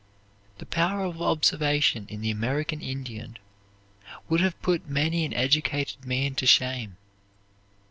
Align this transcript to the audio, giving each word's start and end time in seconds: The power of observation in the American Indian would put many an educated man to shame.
The 0.57 0.65
power 0.65 1.03
of 1.05 1.21
observation 1.21 2.07
in 2.09 2.21
the 2.21 2.31
American 2.31 2.81
Indian 2.81 3.37
would 4.29 4.41
put 4.63 4.89
many 4.89 5.25
an 5.25 5.33
educated 5.35 6.05
man 6.07 6.33
to 6.41 6.47
shame. 6.47 6.97